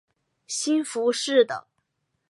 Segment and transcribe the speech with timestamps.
[0.47, 1.67] 兴福寺的。